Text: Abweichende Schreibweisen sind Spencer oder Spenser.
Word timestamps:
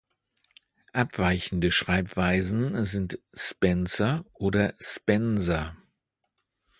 Abweichende 0.93 1.71
Schreibweisen 1.71 2.85
sind 2.85 3.19
Spencer 3.35 4.25
oder 4.33 4.73
Spenser. 4.79 5.77